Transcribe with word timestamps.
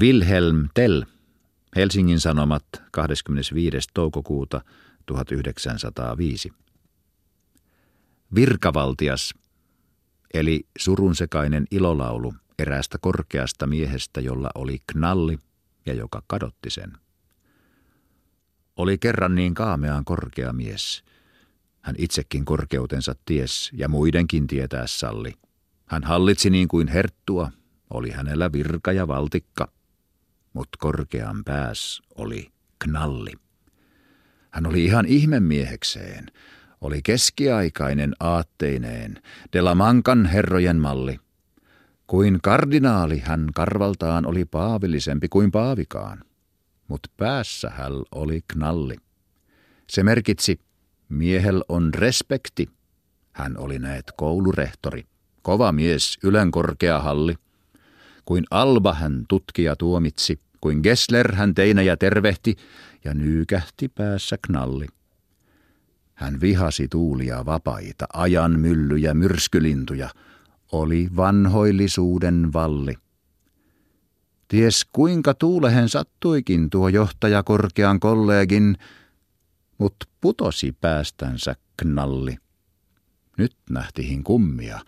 Wilhelm 0.00 0.68
Tell, 0.74 1.02
Helsingin 1.76 2.20
Sanomat 2.20 2.64
25. 2.90 3.88
toukokuuta 3.94 4.60
1905. 5.06 6.52
Virkavaltias, 8.34 9.34
eli 10.34 10.66
surunsekainen 10.78 11.64
ilolaulu 11.70 12.34
eräästä 12.58 12.98
korkeasta 13.00 13.66
miehestä, 13.66 14.20
jolla 14.20 14.50
oli 14.54 14.78
knalli 14.92 15.38
ja 15.86 15.94
joka 15.94 16.22
kadotti 16.26 16.70
sen. 16.70 16.92
Oli 18.76 18.98
kerran 18.98 19.34
niin 19.34 19.54
kaameaan 19.54 20.04
korkea 20.04 20.52
mies. 20.52 21.04
Hän 21.80 21.94
itsekin 21.98 22.44
korkeutensa 22.44 23.14
ties 23.24 23.70
ja 23.72 23.88
muidenkin 23.88 24.46
tietää 24.46 24.86
salli. 24.86 25.34
Hän 25.86 26.04
hallitsi 26.04 26.50
niin 26.50 26.68
kuin 26.68 26.88
herttua, 26.88 27.50
oli 27.92 28.10
hänellä 28.10 28.52
virka 28.52 28.92
ja 28.92 29.08
valtikka, 29.08 29.68
mutta 30.52 30.76
korkean 30.78 31.44
pääs 31.44 32.02
oli 32.14 32.52
knalli. 32.78 33.32
Hän 34.50 34.66
oli 34.66 34.84
ihan 34.84 35.06
ihmemiehekseen, 35.06 36.26
oli 36.80 37.00
keskiaikainen 37.02 38.12
aatteineen, 38.20 39.22
Delamankan 39.52 40.26
herrojen 40.26 40.76
malli. 40.76 41.20
Kuin 42.06 42.38
kardinaali 42.42 43.18
hän 43.18 43.46
karvaltaan 43.54 44.26
oli 44.26 44.44
paavillisempi 44.44 45.28
kuin 45.28 45.50
paavikaan, 45.50 46.24
mutta 46.88 47.08
päässä 47.16 47.70
hän 47.70 47.92
oli 48.14 48.40
knalli. 48.52 48.96
Se 49.90 50.02
merkitsi, 50.02 50.60
miehel 51.08 51.64
on 51.68 51.94
respekti. 51.94 52.68
Hän 53.32 53.58
oli 53.58 53.78
näet 53.78 54.04
koulurehtori, 54.16 55.04
kova 55.42 55.72
mies, 55.72 56.18
korkea 56.50 57.00
halli. 57.00 57.34
Kuin 58.24 58.44
Alba 58.50 58.94
hän 58.94 59.24
tutkija 59.28 59.76
tuomitsi, 59.76 60.40
kuin 60.60 60.80
Gessler 60.82 61.34
hän 61.34 61.54
teinä 61.54 61.82
ja 61.82 61.96
tervehti 61.96 62.56
ja 63.04 63.14
nyykähti 63.14 63.88
päässä 63.88 64.38
knalli. 64.46 64.86
Hän 66.14 66.40
vihasi 66.40 66.88
tuulia 66.88 67.46
vapaita, 67.46 68.06
ajan 68.12 68.60
myllyjä, 68.60 69.14
myrskylintuja, 69.14 70.10
oli 70.72 71.08
vanhoillisuuden 71.16 72.52
valli. 72.52 72.94
Ties 74.48 74.86
kuinka 74.92 75.34
tuulehen 75.34 75.88
sattuikin 75.88 76.70
tuo 76.70 76.88
johtaja 76.88 77.42
korkean 77.42 78.00
kollegin, 78.00 78.76
mut 79.78 79.96
putosi 80.20 80.76
päästänsä 80.80 81.56
knalli. 81.76 82.36
Nyt 83.38 83.56
nähtihin 83.70 84.24
kummia. 84.24 84.80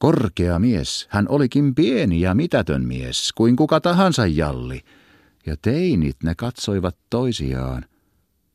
Korkea 0.00 0.58
mies, 0.58 1.06
hän 1.10 1.26
olikin 1.28 1.74
pieni 1.74 2.20
ja 2.20 2.34
mitätön 2.34 2.84
mies, 2.84 3.32
kuin 3.32 3.56
kuka 3.56 3.80
tahansa 3.80 4.26
jalli. 4.26 4.80
Ja 5.46 5.56
teinit 5.62 6.16
ne 6.22 6.34
katsoivat 6.34 6.96
toisiaan. 7.10 7.84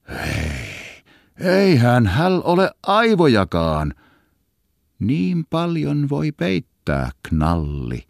Ei, 0.10 1.06
eihän 1.40 2.08
häl 2.08 2.42
ole 2.44 2.72
aivojakaan. 2.84 3.94
Niin 5.00 5.46
paljon 5.50 6.10
voi 6.10 6.32
peittää, 6.32 7.12
knalli. 7.30 8.04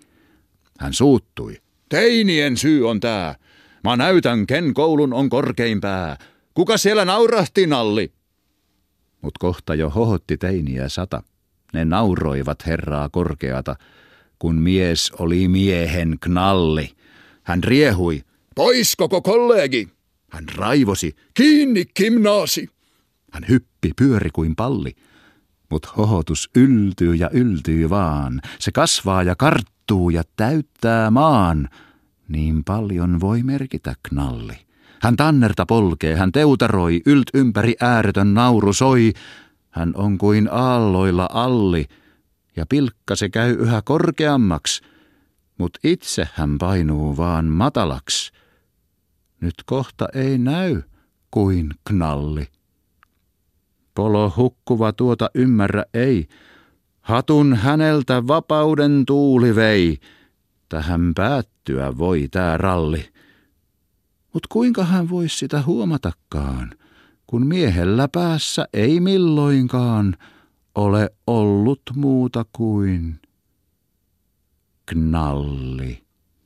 Hän 0.80 0.94
suuttui. 0.94 1.58
Teinien 1.90 2.58
syy 2.58 2.90
on 2.90 3.00
tää. 3.00 3.36
Mä 3.84 3.96
näytän, 3.96 4.48
ken 4.48 4.74
koulun 4.74 5.14
on 5.14 5.30
korkein 5.30 5.82
pää. 5.82 6.18
Kuka 6.54 6.78
siellä 6.78 7.06
naurahti, 7.06 7.68
nalli? 7.68 8.14
Mut 9.22 9.38
kohta 9.38 9.76
jo 9.76 9.90
hohotti 9.90 10.38
teiniä 10.38 10.90
sata. 10.90 11.24
Ne 11.76 11.86
nauroivat 11.86 12.66
herraa 12.66 13.10
korkeata, 13.10 13.76
kun 14.40 14.56
mies 14.56 15.12
oli 15.20 15.48
miehen 15.48 16.18
knalli. 16.20 16.92
Hän 17.44 17.64
riehui, 17.64 18.22
pois 18.56 18.96
koko 18.96 19.22
kollegi. 19.22 19.90
Hän 20.32 20.46
raivosi, 20.56 21.16
kiinni 21.34 21.86
kimnaasi. 21.94 22.70
Hän 23.32 23.46
hyppi 23.50 23.92
pyöri 23.96 24.30
kuin 24.34 24.56
palli. 24.56 24.96
Mut 25.70 25.98
hohotus 25.98 26.50
yltyy 26.56 27.16
ja 27.16 27.30
yltyy 27.34 27.90
vaan. 27.90 28.42
Se 28.60 28.72
kasvaa 28.72 29.24
ja 29.24 29.36
karttuu 29.36 30.10
ja 30.10 30.24
täyttää 30.36 31.12
maan. 31.12 31.70
Niin 32.28 32.64
paljon 32.64 33.20
voi 33.20 33.44
merkitä 33.44 33.96
knalli. 34.10 34.58
Hän 35.02 35.16
tannerta 35.16 35.66
polkee, 35.66 36.16
hän 36.16 36.32
teutaroi, 36.32 37.02
ylt 37.06 37.30
ympäri 37.34 37.76
ääretön 37.82 38.34
nauru 38.34 38.74
soi. 38.74 39.14
Hän 39.76 39.92
on 39.96 40.18
kuin 40.18 40.50
aalloilla 40.52 41.30
alli, 41.32 41.86
ja 42.56 42.66
pilkka 42.70 43.16
se 43.16 43.30
käy 43.30 43.52
yhä 43.52 43.82
korkeammaksi, 43.82 44.82
mut 45.58 45.78
itse 45.84 46.28
hän 46.34 46.58
painuu 46.58 47.18
vaan 47.18 47.46
matalaksi. 47.46 48.32
Nyt 49.42 49.54
kohta 49.66 50.08
ei 50.14 50.38
näy 50.38 50.82
kuin 51.32 51.70
knalli. 51.88 52.48
Polo 53.96 54.34
hukkuva 54.38 54.94
tuota 54.94 55.30
ymmärrä 55.34 55.84
ei, 55.94 56.28
hatun 57.02 57.56
häneltä 57.56 58.28
vapauden 58.28 59.04
tuuli 59.08 59.56
vei, 59.56 59.98
tähän 60.70 61.14
päättyä 61.16 61.98
voi 61.98 62.28
tää 62.32 62.58
ralli. 62.58 63.10
Mut 64.34 64.48
kuinka 64.48 64.84
hän 64.84 65.10
voisi 65.10 65.38
sitä 65.38 65.62
huomatakaan, 65.62 66.72
kun 67.28 67.48
miehellä 67.48 68.08
päässä 68.08 68.68
ei 68.74 69.00
milloinkaan 69.00 70.18
ole 70.76 71.10
ollut 71.28 71.82
muuta 71.96 72.46
kuin 72.52 73.20
knalli. 74.86 76.05